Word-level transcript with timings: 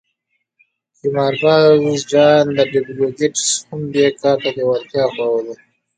قمارباز 0.99 1.99
جان 2.11 2.45
ډبلیو 2.55 3.07
ګیټس 3.17 3.45
هم 3.69 3.81
دې 3.93 4.05
کار 4.21 4.37
ته 4.43 4.49
لېوالتیا 4.55 5.03
ښوولې 5.13 5.43
وه 5.45 5.55